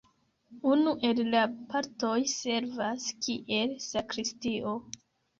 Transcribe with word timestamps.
Unu 0.75 0.91
el 1.09 1.19
la 1.33 1.41
partoj 1.73 2.15
servas 2.31 3.05
kiel 3.27 3.75
sakristio. 3.89 4.73